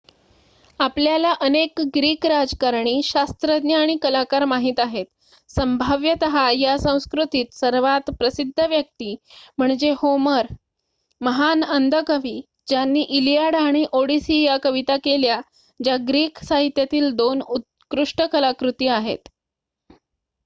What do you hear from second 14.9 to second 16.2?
केल्या ज्या